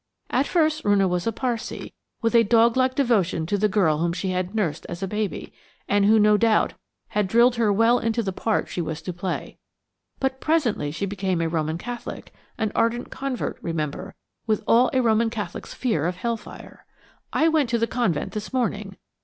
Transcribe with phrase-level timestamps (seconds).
[0.31, 1.91] At first Roonah was a Parsee,
[2.23, 5.53] with a dog like devotion to the girl whom she had nursed as a baby,
[5.87, 6.73] and who no doubt
[7.09, 9.59] had drilled her well into the part she was to play.
[10.19, 14.15] But presently she became a Roman Catholic–an ardent convert, remember,
[14.47, 16.83] with all a Roman Catholic's fear of hell fire.
[17.31, 18.97] I went to the convent this morning.